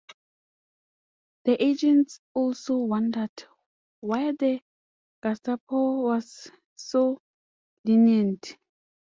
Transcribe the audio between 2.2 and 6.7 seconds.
also wondered why the Gestapo was